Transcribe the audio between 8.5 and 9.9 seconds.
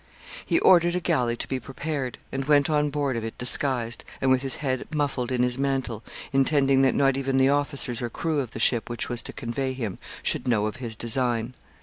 ship which was to convey